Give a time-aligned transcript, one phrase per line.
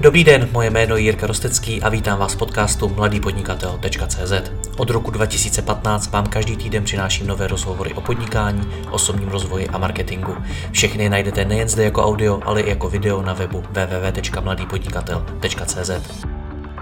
[0.00, 4.32] Dobrý den, moje jméno je Jirka Rostecký a vítám vás v podcastu mladýpodnikatel.cz.
[4.76, 10.36] Od roku 2015 vám každý týden přináším nové rozhovory o podnikání, osobním rozvoji a marketingu.
[10.72, 15.90] Všechny najdete nejen zde jako audio, ale i jako video na webu www.mladýpodnikatel.cz.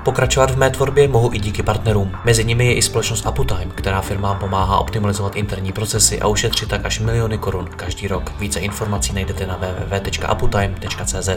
[0.05, 2.13] Pokračovat v mé tvorbě mohu i díky partnerům.
[2.25, 6.87] Mezi nimi je i společnost Aputime, která firmám pomáhá optimalizovat interní procesy a ušetřit tak
[6.87, 8.33] až miliony korun každý rok.
[8.39, 11.29] Více informací najdete na www.aputime.cz.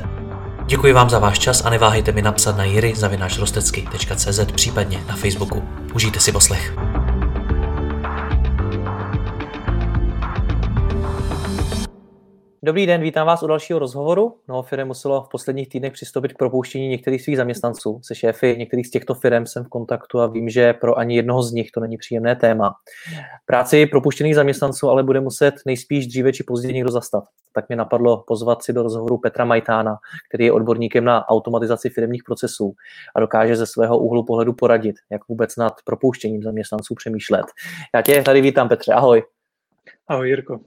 [0.69, 5.63] Děkuji vám za váš čas a neváhejte mi napsat na jiry.rostecky.cz případně na Facebooku.
[5.93, 6.73] Užijte si poslech.
[12.67, 14.37] Dobrý den, vítám vás u dalšího rozhovoru.
[14.47, 17.99] Mnoho firm muselo v posledních týdnech přistoupit k propouštění některých svých zaměstnanců.
[18.03, 21.43] Se šéfy některých z těchto firm jsem v kontaktu a vím, že pro ani jednoho
[21.43, 22.75] z nich to není příjemné téma.
[23.45, 27.23] Práci propuštěných zaměstnanců ale bude muset nejspíš dříve či později někdo zastat.
[27.53, 29.97] Tak mě napadlo pozvat si do rozhovoru Petra Majtána,
[30.29, 32.73] který je odborníkem na automatizaci firmních procesů
[33.15, 37.45] a dokáže ze svého úhlu pohledu poradit, jak vůbec nad propouštěním zaměstnanců přemýšlet.
[37.95, 39.23] Já tě tady vítám, Petře, ahoj.
[40.07, 40.59] Ahoj, Jirko.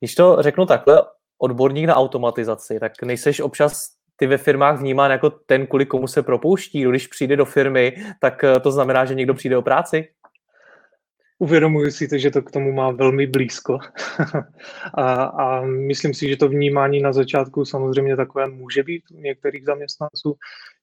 [0.00, 1.02] Když to řeknu takhle,
[1.42, 6.22] odborník na automatizaci, tak nejseš občas ty ve firmách vnímán jako ten, kvůli komu se
[6.22, 6.84] propouští.
[6.84, 10.08] Když přijde do firmy, tak eh, to znamená, že někdo přijde o práci?
[11.38, 13.78] Uvědomuji si to, že to k tomu má velmi blízko.
[14.94, 19.64] a, a myslím si, že to vnímání na začátku samozřejmě takové může být u některých
[19.64, 20.34] zaměstnanců.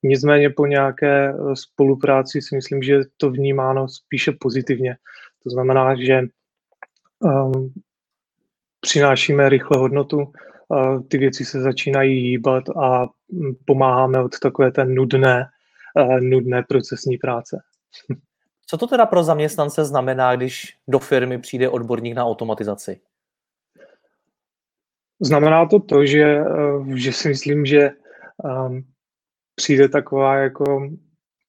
[0.03, 4.97] Nicméně po nějaké eh, spolupráci si myslím, že je to vnímáno spíše pozitivně.
[5.43, 6.21] To znamená, že
[7.19, 7.73] um,
[8.79, 10.33] přinášíme rychle hodnotu,
[11.07, 13.07] ty věci se začínají hýbat a
[13.65, 15.45] pomáháme od takové té nudné,
[16.19, 17.61] nudné procesní práce.
[18.65, 22.99] Co to teda pro zaměstnance znamená, když do firmy přijde odborník na automatizaci?
[25.21, 26.45] Znamená to to, že, e,
[26.95, 27.91] že si myslím, že
[28.43, 28.83] um,
[29.55, 30.89] přijde taková jako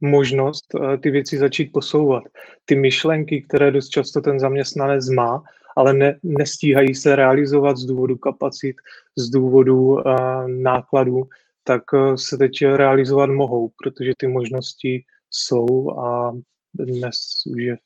[0.00, 2.22] možnost uh, ty věci začít posouvat.
[2.64, 5.42] Ty myšlenky, které dost často ten zaměstnanec má,
[5.80, 8.76] ale ne, nestíhají se realizovat z důvodu kapacit,
[9.18, 10.02] z důvodu uh,
[10.48, 11.22] nákladů,
[11.64, 16.32] tak uh, se teď realizovat mohou, protože ty možnosti jsou a
[16.74, 17.76] dnes už je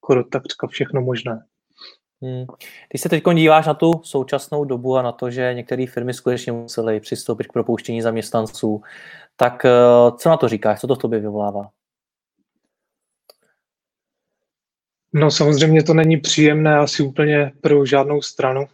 [0.00, 1.44] skoro takřka všechno možné.
[2.22, 2.44] Hmm.
[2.90, 6.52] Když se teď díváš na tu současnou dobu a na to, že některé firmy skutečně
[6.52, 8.82] musely přistoupit k propouštění zaměstnanců,
[9.36, 9.66] tak
[10.16, 10.80] co na to říkáš?
[10.80, 11.68] Co to v tobě vyvolává?
[15.14, 18.64] No samozřejmě to není příjemné asi úplně pro žádnou stranu.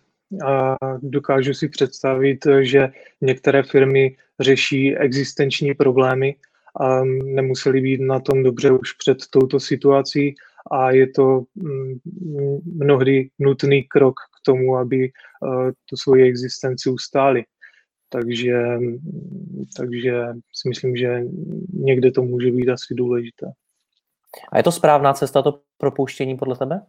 [0.46, 2.88] A dokážu si představit, že
[3.20, 6.34] některé firmy řeší existenční problémy
[6.80, 10.34] a nemuseli být na tom dobře už před touto situací
[10.70, 11.98] a je to mm,
[12.64, 15.10] mnohdy nutný krok k tomu, aby e,
[15.88, 17.44] tu svoji existenci ustáli.
[18.08, 18.62] Takže,
[19.76, 20.24] takže
[20.54, 21.20] si myslím, že
[21.72, 23.46] někde to může být asi důležité.
[24.52, 26.86] A je to správná cesta to propouštění podle tebe?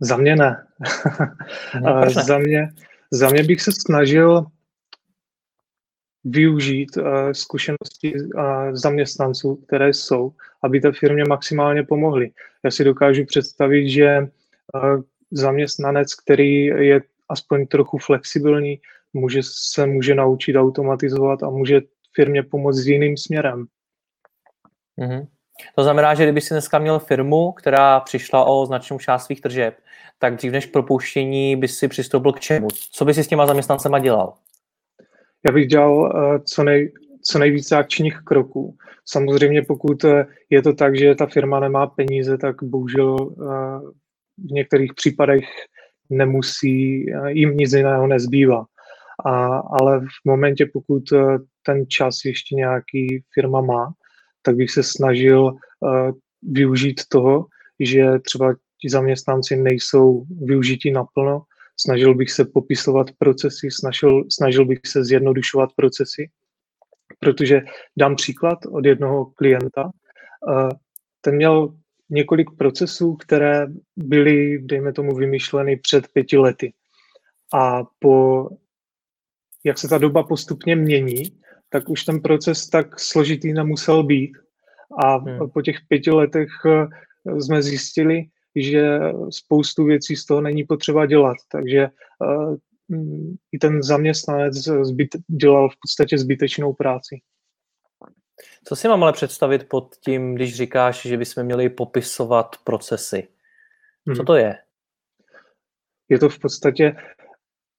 [0.00, 0.66] Za mě ne.
[1.80, 2.68] ne za, mě,
[3.10, 4.46] za mě bych se snažil
[6.24, 8.42] využít uh, zkušenosti uh,
[8.72, 10.32] zaměstnanců, které jsou,
[10.62, 12.30] aby té firmě maximálně pomohly.
[12.64, 18.80] Já si dokážu představit, že uh, zaměstnanec, který je aspoň trochu flexibilní,
[19.12, 21.80] může, se může naučit automatizovat a může
[22.14, 23.66] firmě pomoct s jiným směrem.
[25.00, 25.26] Mm-hmm.
[25.74, 29.74] To znamená, že kdyby si dneska měl firmu, která přišla o značnou část svých tržeb,
[30.18, 32.68] tak dřív než propouštění by si přistoupil k čemu?
[32.92, 34.34] Co by si s těma zaměstnancema dělal?
[35.46, 36.92] Já bych dělal uh, co, nej,
[37.24, 38.76] co nejvíce akčních kroků.
[39.04, 43.90] Samozřejmě pokud uh, je to tak, že ta firma nemá peníze, tak bohužel uh,
[44.38, 45.44] v některých případech
[46.10, 48.64] nemusí, jim nic jiného nezbývá.
[49.24, 51.02] A, ale v momentě, pokud
[51.62, 53.92] ten čas ještě nějaký firma má,
[54.42, 56.10] tak bych se snažil uh,
[56.42, 57.46] využít toho,
[57.80, 61.42] že třeba ti zaměstnanci nejsou využití naplno,
[61.80, 66.30] snažil bych se popisovat procesy, snažil, snažil bych se zjednodušovat procesy,
[67.20, 67.60] protože
[67.98, 70.68] dám příklad od jednoho klienta, uh,
[71.20, 71.74] ten měl
[72.10, 73.66] několik procesů, které
[73.96, 76.72] byly, dejme tomu, vymyšleny před pěti lety.
[77.54, 78.48] A po,
[79.64, 81.41] jak se ta doba postupně mění,
[81.72, 84.32] tak už ten proces tak složitý nemusel být.
[85.04, 85.50] A hmm.
[85.50, 88.24] po těch pěti letech eh, jsme zjistili,
[88.56, 88.98] že
[89.30, 91.36] spoustu věcí z toho není potřeba dělat.
[91.52, 91.88] Takže
[92.20, 92.56] uh,
[93.52, 97.20] i ten zaměstnanec zbyt, dělal v podstatě zbytečnou práci.
[98.64, 103.28] Co si mám ale představit pod tím, když říkáš, že bychom měli popisovat procesy?
[104.06, 104.26] Co hmm.
[104.26, 104.58] to je?
[106.08, 106.96] Je to v podstatě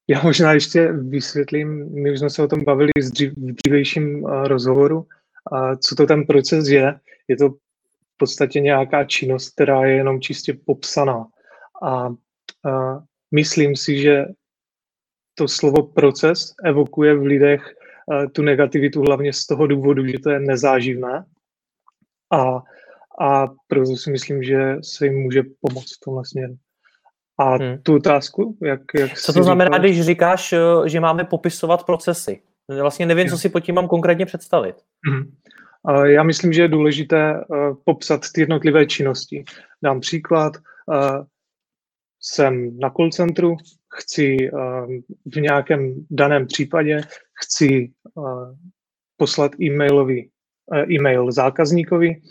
[0.08, 5.08] Já možná ještě vysvětlím, my už jsme se o tom bavili v dřívejším rozhovoru,
[5.52, 7.00] a co to ten proces je.
[7.28, 11.26] Je to v podstatě nějaká činnost, která je jenom čistě popsaná.
[11.84, 12.14] A, a
[13.32, 14.26] myslím si, že
[15.36, 17.76] to slovo proces evokuje v lidech
[18.32, 21.26] tu negativitu hlavně z toho důvodu, že to je nezáživné.
[22.32, 22.62] A,
[23.26, 26.58] a proto si myslím, že se jim může pomoct v tomhle směru.
[27.38, 27.77] A hmm.
[27.83, 29.81] tu otázku, jak, jak Co to znamená, říkáš?
[29.81, 32.41] když říkáš, eh, že máme popisovat procesy?
[32.81, 34.75] Vlastně nevím, co si pod tím mám konkrétně představit.
[35.07, 35.31] Hmm.
[36.06, 39.44] Já myslím, že je důležité eh, popsat ty jednotlivé činnosti.
[39.83, 40.53] Dám příklad.
[42.21, 43.57] Jsem na call centru,
[43.94, 44.50] chci
[45.35, 47.01] v nějakém daném případě
[47.44, 47.91] chci
[49.18, 50.30] poslat e-mailový,
[50.89, 52.21] e-mail zákazníkovi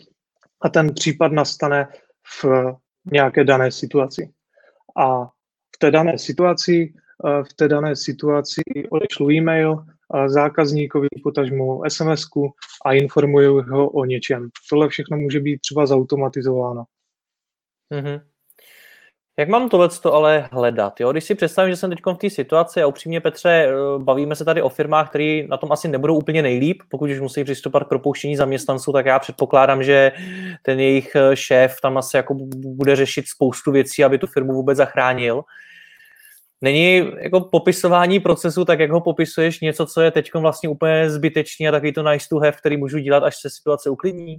[0.63, 1.89] a ten případ nastane
[2.43, 2.45] v
[3.13, 4.33] nějaké dané situaci
[4.97, 5.27] a
[5.75, 6.95] v té dané situaci,
[7.49, 9.85] v té dané situaci odešlu e-mail
[10.27, 12.25] zákazníkovi, potažmu sms
[12.85, 14.49] a informuju ho o něčem.
[14.71, 16.85] Tohle všechno může být třeba zautomatizováno.
[17.95, 18.21] Mm-hmm.
[19.39, 21.01] Jak mám tohle ale hledat?
[21.01, 21.13] Jo?
[21.13, 24.45] Když si představím, že jsem teď v té situaci a upřímně, Petře, eh, bavíme se
[24.45, 27.89] tady o firmách, které na tom asi nebudou úplně nejlíp, pokud už musí přistupovat k
[27.89, 30.13] propouštění zaměstnanců, tak já předpokládám, že
[30.63, 34.77] ten jejich eh, šéf tam asi jako bude řešit spoustu věcí, aby tu firmu vůbec
[34.77, 35.43] zachránil.
[36.61, 41.69] Není jako popisování procesu, tak jak ho popisuješ, něco, co je teď vlastně úplně zbytečný
[41.69, 44.37] a takový to nice to have, který můžu dělat, až se situace uklidní?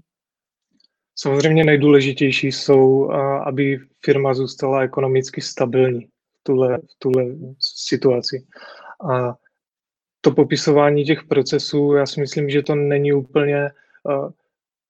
[1.15, 3.11] Samozřejmě nejdůležitější jsou,
[3.45, 7.25] aby firma zůstala ekonomicky stabilní v tuhle, v tuhle
[7.59, 8.45] situaci.
[9.11, 9.35] A
[10.21, 13.69] to popisování těch procesů, já si myslím, že to není úplně,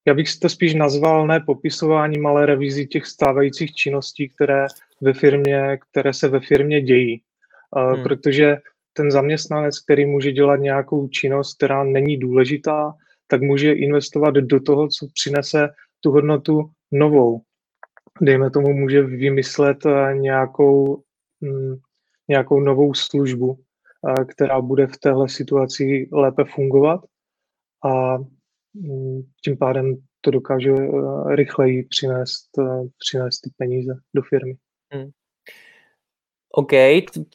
[0.07, 4.65] já bych to spíš nazval ne popisováním, ale revizí těch stávajících činností, které,
[5.01, 7.21] ve firmě, které se ve firmě dějí.
[7.75, 8.03] Hmm.
[8.03, 8.57] Protože
[8.93, 12.93] ten zaměstnanec, který může dělat nějakou činnost, která není důležitá,
[13.27, 15.69] tak může investovat do toho, co přinese
[16.03, 17.41] tu hodnotu novou.
[18.21, 21.03] Dejme tomu, může vymyslet eh, nějakou,
[21.41, 21.75] mm,
[22.27, 23.57] nějakou novou službu,
[24.09, 27.01] eh, která bude v téhle situaci lépe fungovat
[27.85, 28.17] a
[28.73, 32.49] mm, tím pádem to dokáže eh, rychleji přinést,
[32.97, 34.56] přinést ty peníze do firmy.
[34.94, 35.09] Hmm.
[36.55, 36.71] OK,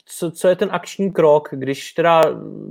[0.05, 2.23] co, co je ten akční krok, když teda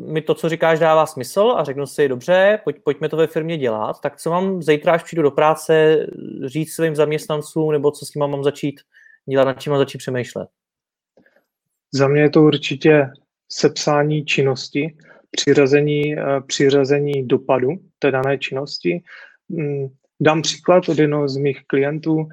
[0.08, 3.58] mi to, co říkáš, dává smysl a řeknu si, dobře, pojď, pojďme to ve firmě
[3.58, 6.06] dělat, tak co mám zítra, až přijdu do práce,
[6.46, 8.82] říct svým zaměstnancům, nebo co s tím mám začít
[9.30, 10.50] dělat, nad čím mám začít přemýšlet?
[11.94, 13.10] Za mě je to určitě
[13.52, 14.98] sepsání činnosti,
[15.32, 17.70] přirazení, eh, přirazení dopadu
[18.00, 19.04] té dané činnosti.
[19.50, 19.88] Mm,
[20.20, 22.28] dám příklad od jednoho z mých klientů.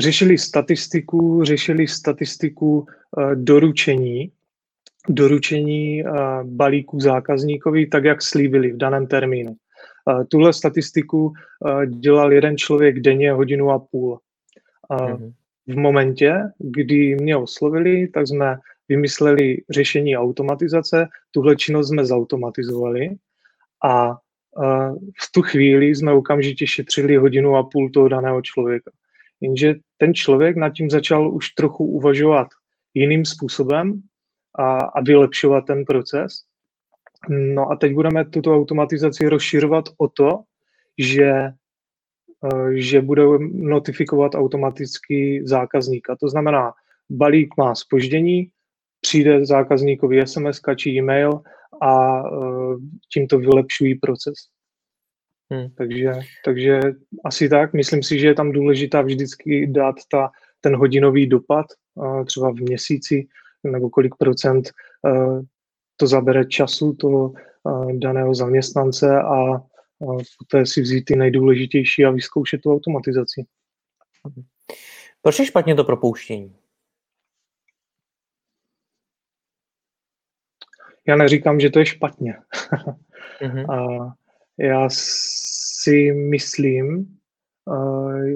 [0.00, 4.32] Řešili statistiku, řešili statistiku uh, doručení,
[5.08, 6.10] doručení uh,
[6.44, 9.50] balíků zákazníkovi, tak jak slíbili v daném termínu.
[9.50, 11.32] Uh, tuhle statistiku
[11.86, 14.18] dělal jeden člověk denně hodinu a půl.
[14.90, 15.32] Mm-hmm.
[15.66, 18.56] V momentě, kdy mě oslovili, tak jsme
[18.88, 23.10] vymysleli řešení automatizace, tuhle činnost jsme zautomatizovali
[23.84, 24.16] a
[25.22, 28.90] v tu chvíli jsme okamžitě šetřili hodinu a půl toho daného člověka.
[29.40, 32.48] Jenže ten člověk nad tím začal už trochu uvažovat
[32.94, 34.02] jiným způsobem
[34.58, 36.32] a, a vylepšovat ten proces.
[37.28, 40.38] No a teď budeme tuto automatizaci rozširovat o to,
[40.98, 41.30] že,
[42.44, 46.16] eh, že bude notifikovat automaticky zákazníka.
[46.16, 46.72] To znamená,
[47.10, 48.50] balík má spoždění,
[49.00, 51.40] přijde zákazníkovi SMS či e-mail
[51.82, 52.76] a eh,
[53.12, 54.34] tím to vylepšují proces.
[55.52, 55.70] Hmm.
[55.70, 56.12] Takže,
[56.44, 56.80] takže
[57.24, 57.72] asi tak.
[57.74, 60.30] Myslím si, že je tam důležitá vždycky dát ta,
[60.60, 61.66] ten hodinový dopad,
[62.26, 63.26] třeba v měsíci,
[63.64, 64.70] nebo kolik procent
[65.96, 67.32] to zabere času toho
[67.98, 69.62] daného zaměstnance a
[70.38, 73.44] poté si vzít ty nejdůležitější a vyzkoušet tu automatizaci.
[75.22, 76.56] Proč je špatně to propouštění?
[81.08, 82.34] Já neříkám, že to je špatně.
[83.40, 83.72] mm-hmm.
[83.74, 84.19] a
[84.58, 87.18] já si myslím,
[87.72, 88.34] eh,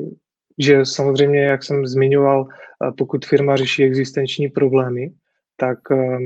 [0.58, 5.14] že samozřejmě, jak jsem zmiňoval, eh, pokud firma řeší existenční problémy,
[5.56, 6.18] tak, eh,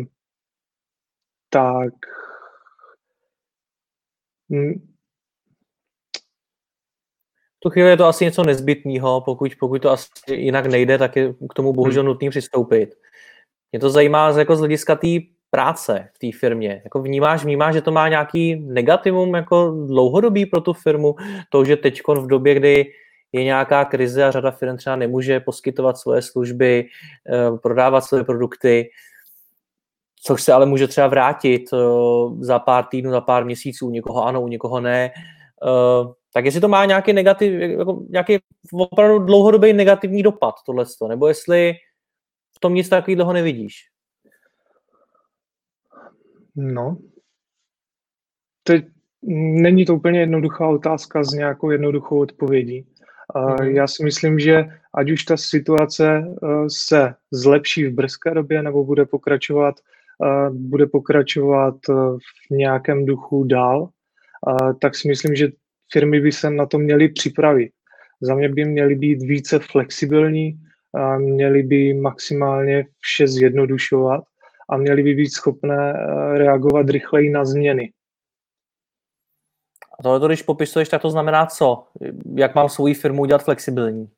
[1.51, 1.95] tak
[7.59, 11.35] tu chvíli je to asi něco nezbytného, pokud, pokud to asi jinak nejde, tak je
[11.51, 12.09] k tomu bohužel hmm.
[12.09, 12.95] nutný přistoupit.
[13.73, 15.07] Mě to zajímá jako z hlediska té
[15.51, 16.81] práce v té firmě?
[16.85, 21.15] Jako vnímáš, vnímáš, že to má nějaký negativum jako dlouhodobý pro tu firmu?
[21.51, 22.87] To, že teď v době, kdy
[23.33, 26.87] je nějaká krize a řada firm třeba nemůže poskytovat svoje služby,
[27.33, 28.91] eh, prodávat své produkty,
[30.23, 31.77] což se ale může třeba vrátit eh,
[32.41, 35.11] za pár týdnů, za pár měsíců, u někoho ano, u někoho ne.
[35.65, 38.39] Eh, tak jestli to má nějaký negativ, jako nějaký
[38.73, 41.75] opravdu dlouhodobý negativní dopad, tohle, nebo jestli
[42.57, 43.89] v tom nic takového nevidíš?
[46.61, 46.97] No,
[48.63, 48.85] teď
[49.63, 52.87] není to úplně jednoduchá otázka s nějakou jednoduchou odpovědí.
[53.35, 53.65] Mm-hmm.
[53.65, 58.85] Já si myslím, že ať už ta situace eh, se zlepší v brzké době nebo
[58.85, 59.75] bude pokračovat,
[60.25, 61.95] eh, bude pokračovat eh,
[62.49, 63.89] v nějakém duchu dál,
[64.81, 65.49] tak si myslím, že
[65.93, 67.73] firmy by se na to měly připravit.
[68.21, 70.61] Za mě by měly být více flexibilní,
[71.19, 74.25] měly by maximálně vše zjednodušovat
[74.69, 75.93] a měly by být schopné
[76.39, 77.93] reagovat rychleji na změny.
[79.99, 81.87] A tohle, když popisuješ, tak to znamená co?
[82.35, 84.11] Jak mám svou firmu udělat flexibilní?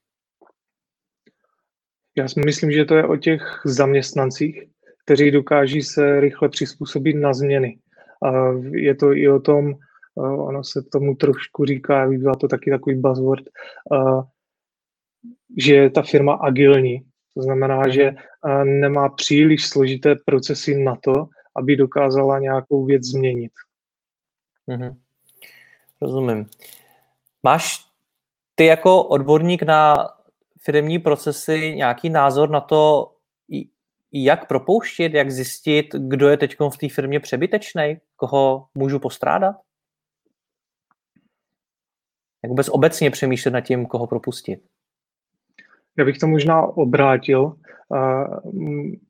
[2.17, 4.63] Já si myslím, že to je o těch zaměstnancích,
[5.05, 7.79] kteří dokáží se rychle přizpůsobit na změny.
[8.23, 8.31] A
[8.73, 9.75] je to i o tom,
[10.17, 13.45] ono se tomu trošku říká, byla to taky takový buzzword,
[15.59, 17.10] že je ta firma agilní.
[17.35, 18.15] To znamená, že
[18.65, 23.53] nemá příliš složité procesy na to, aby dokázala nějakou věc změnit.
[24.69, 24.97] Mm-hmm.
[26.01, 26.51] Rozumím.
[27.43, 27.87] Máš
[28.55, 30.09] ty jako odborník na
[30.61, 33.13] firmní procesy nějaký názor na to,
[34.13, 39.57] jak propouštět, jak zjistit, kdo je teď v té firmě přebytečný, koho můžu postrádat?
[42.43, 44.63] Jak vůbec obecně přemýšlet nad tím, koho propustit?
[45.99, 47.53] Já bych to možná obrátil.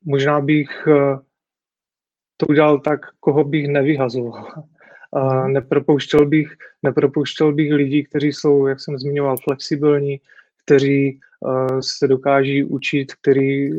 [0.05, 1.17] Možná bych eh,
[2.37, 4.47] to udělal tak, koho bych nevyhazoval.
[5.13, 6.47] A nepropouštěl bych,
[6.83, 10.19] nepropouštěl bych lidí, kteří jsou, jak jsem zmiňoval, flexibilní,
[10.65, 13.69] kteří uh, se dokáží učit, který,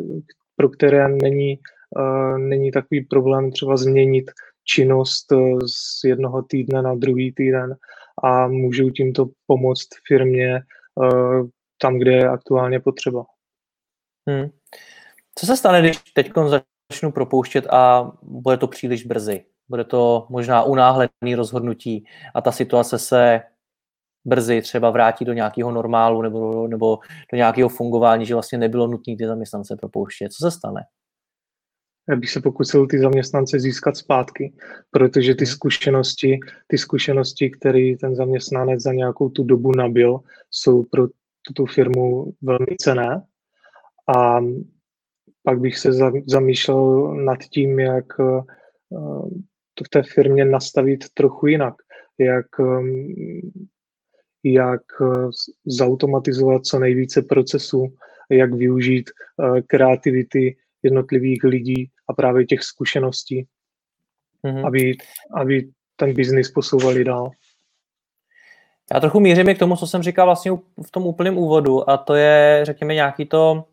[0.56, 1.58] pro které není,
[1.96, 4.24] uh, není takový problém třeba změnit
[4.64, 5.26] činnost
[5.66, 7.76] z jednoho týdne na druhý týden
[8.22, 10.60] a můžou tímto pomoct firmě
[11.82, 13.24] tam, kde je aktuálně potřeba.
[14.28, 14.50] Hmm.
[15.38, 16.32] Co se stane, když teď
[16.90, 19.44] začnu propouštět a bude to příliš brzy?
[19.68, 23.40] Bude to možná unáhlený rozhodnutí a ta situace se
[24.24, 26.98] brzy třeba vrátí do nějakého normálu nebo, nebo
[27.32, 30.32] do nějakého fungování, že vlastně nebylo nutné ty zaměstnance propouštět.
[30.32, 30.80] Co se stane?
[32.08, 34.52] Já bych se pokusil ty zaměstnance získat zpátky,
[34.90, 35.52] protože ty mhm.
[35.52, 40.20] zkušenosti, ty zkušenosti, které ten zaměstnanec za nějakou tu dobu nabil,
[40.50, 41.06] jsou pro
[41.46, 43.22] tuto firmu velmi cené.
[44.16, 44.40] A
[45.42, 45.90] pak bych se
[46.26, 48.42] zamýšlel nad tím, jak eh,
[49.74, 51.74] to v té firmě nastavit trochu jinak,
[52.18, 53.14] jak, um,
[54.44, 55.30] jak uh,
[55.66, 57.94] zautomatizovat co nejvíce procesů,
[58.30, 63.46] jak využít uh, kreativity jednotlivých lidí a právě těch zkušeností,
[64.44, 64.66] mm-hmm.
[64.66, 64.92] aby,
[65.36, 67.30] aby ten biznis posouvali dál.
[68.94, 70.52] Já trochu mířím k tomu, co jsem říkal vlastně
[70.86, 73.64] v tom úplném úvodu a to je, řekněme, nějaký to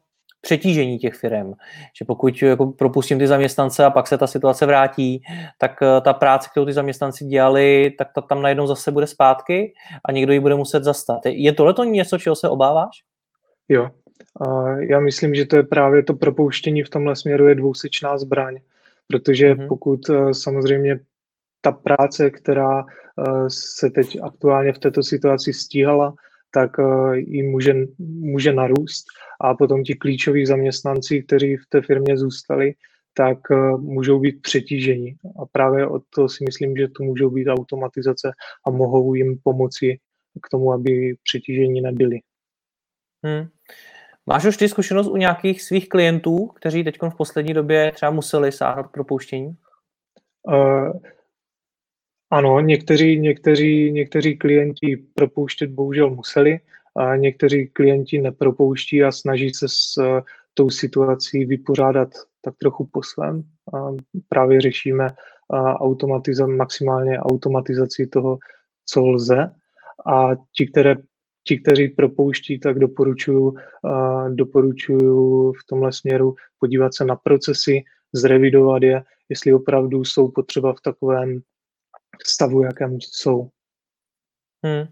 [0.41, 1.53] přetížení těch firm.
[1.99, 5.21] Že pokud jako propustím ty zaměstnance a pak se ta situace vrátí,
[5.57, 9.73] tak eh, ta práce, kterou ty zaměstnanci dělali, tak ta tam najednou zase bude zpátky
[10.05, 11.19] a někdo ji bude muset zastat.
[11.25, 13.03] Je tohle to něco, čeho se obáváš?
[13.69, 13.89] Jo.
[14.79, 18.57] Já myslím, že to je právě to propouštění v tomhle směru je dvousečná zbraň,
[19.07, 19.67] protože mm-hmm.
[19.67, 20.99] pokud eh, samozřejmě
[21.61, 26.13] ta práce, která eh, se teď aktuálně v této situaci stíhala,
[26.51, 26.71] tak
[27.15, 29.05] ji může, může narůst
[29.41, 32.73] a potom ti klíčoví zaměstnanci, kteří v té firmě zůstali,
[33.13, 35.15] tak eh, můžou být přetížení.
[35.41, 38.31] A právě o to si myslím, že tu můžou být automatizace
[38.67, 39.97] a mohou jim pomoci
[40.43, 42.19] k tomu, aby přetížení nebyli.
[43.25, 43.47] Hmm.
[44.25, 48.51] Máš už ty zkušenost u nějakých svých klientů, kteří teď v poslední době třeba museli
[48.51, 49.55] sáhnout k propouštění?
[50.47, 50.91] Uh,
[52.31, 56.59] ano, někteří, někteří, někteří klienti propouštět bohužel museli,
[56.95, 60.21] a někteří klienti nepropouští a snaží se s eh,
[60.53, 62.09] tou situací vypořádat
[62.41, 63.43] tak trochu po svém.
[63.73, 63.91] A
[64.29, 65.07] právě řešíme
[65.75, 68.37] automatiza- maximálně automatizaci toho,
[68.85, 69.51] co lze.
[70.05, 70.95] A ti, které,
[71.47, 73.55] ti kteří propouští, tak doporučuju,
[74.29, 77.83] doporučuju v tomhle směru podívat se na procesy,
[78.13, 81.41] zrevidovat je, jestli opravdu jsou potřeba v takovém
[82.27, 83.49] stavu, jakém jsou.
[84.65, 84.87] Hmm.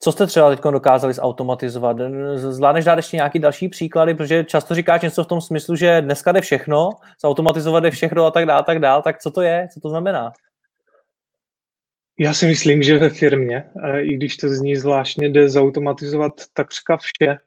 [0.00, 1.96] Co jste třeba teď dokázali zautomatizovat?
[2.36, 6.32] Zvládneš dát ještě nějaký další příklady, protože často říkáš něco v tom smyslu, že dneska
[6.32, 6.90] jde všechno,
[7.22, 10.32] zautomatizovat jde všechno a tak dále, tak dále, tak co to je, co to znamená?
[12.18, 13.64] Já si myslím, že ve firmě,
[14.00, 17.38] i když to zní zvláštně, jde zautomatizovat takřka vše.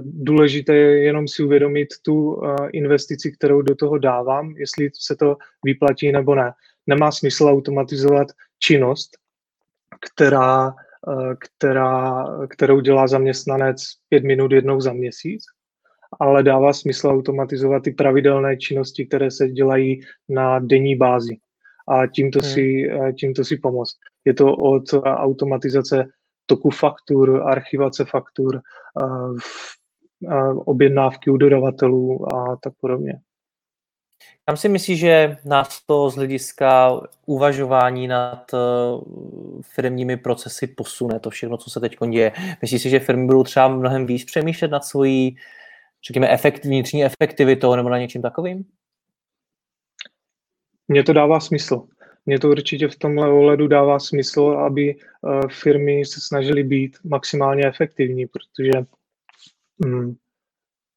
[0.00, 6.12] Důležité je jenom si uvědomit tu investici, kterou do toho dávám, jestli se to vyplatí
[6.12, 6.52] nebo ne.
[6.86, 9.10] Nemá smysl automatizovat činnost,
[10.00, 10.74] která,
[11.38, 15.42] která, kterou dělá zaměstnanec pět minut jednou za měsíc,
[16.20, 21.36] ale dává smysl automatizovat ty pravidelné činnosti, které se dělají na denní bázi
[21.88, 22.50] a tímto, hmm.
[22.50, 23.96] si, tímto si pomoct.
[24.24, 26.04] Je to od automatizace
[26.46, 28.60] toku faktur, archivace faktur,
[30.54, 33.12] objednávky u dodavatelů a tak podobně.
[34.46, 38.58] Kam si myslíš, že nás to z hlediska uvažování nad eh,
[39.62, 42.32] firmními procesy posune, to všechno, co se teď děje?
[42.62, 45.36] Myslíš si, že firmy budou třeba mnohem víc přemýšlet nad svojí,
[46.06, 48.64] řekněme, efekt, vnitřní efektivitou nebo na něčím takovým?
[50.88, 51.82] Mně to dává smysl.
[52.26, 57.66] Mně to určitě v tomhle ohledu dává smysl, aby eh, firmy se snažily být maximálně
[57.66, 58.72] efektivní, protože
[59.86, 60.14] hm,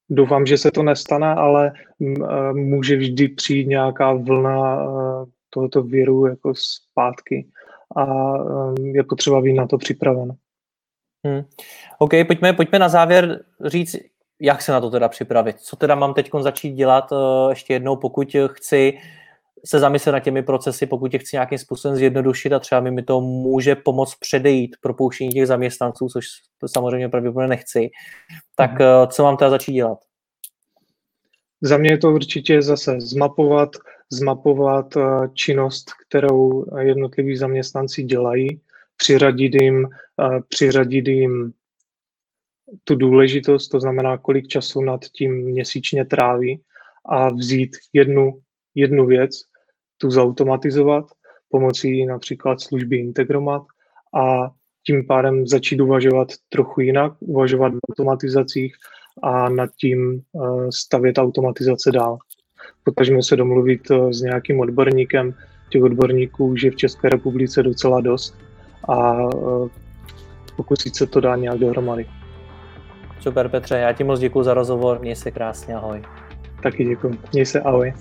[0.10, 1.72] doufám, že se to nestane, ale
[2.02, 7.48] eh, může vždy přijít nějaká vlna eh, tohoto viru jako zpátky
[7.96, 8.34] a
[8.80, 10.32] je potřeba být na to připraven.
[11.26, 11.44] Hmm.
[12.00, 13.96] OK, pojďme, pojďme na závěr říct,
[14.42, 15.60] jak se na to teda připravit.
[15.60, 17.14] Co teda mám teď začít dělat
[17.50, 18.98] ještě jednou, pokud chci
[19.66, 23.22] se zamyslet na těmi procesy, pokud je chci nějakým způsobem zjednodušit a třeba mi to
[23.22, 26.26] může pomoct předejít propouštění těch zaměstnanců, což
[26.66, 27.90] samozřejmě pravděpodobně nechci,
[28.56, 29.08] tak mm.
[29.08, 30.00] co mám teda začít dělat?
[31.62, 33.70] Za mě je to určitě zase zmapovat,
[34.10, 35.02] zmapovat eh,
[35.34, 38.62] činnost, kterou jednotliví zaměstnanci dělají,
[38.98, 39.88] přiřadit jim,
[40.22, 41.54] eh, přiřadit jim
[42.84, 46.62] tu důležitost, to znamená, kolik času nad tím měsíčně tráví
[47.06, 48.40] a vzít jednu,
[48.76, 49.32] jednu věc,
[49.98, 51.06] tu zautomatizovat
[51.50, 53.64] pomocí například služby Integromat
[54.16, 54.52] a
[54.88, 58.76] tím pádem začít uvažovat trochu jinak, uvažovat v automatizacích
[59.24, 62.18] a nad tím eh, stavět automatizace dál.
[62.84, 65.34] Potažme se domluvit eh, s nějakým odborníkem,
[65.70, 68.38] těch odborníků už je v České republice docela dost
[68.90, 69.70] a eh,
[70.56, 72.06] pokusit se to dát nějak dohromady.
[73.20, 76.02] Super Petře, já ti moc děkuji za rozhovor, měj se krásně, ahoj.
[76.64, 77.94] Taky děkuji, měj se, ahoj.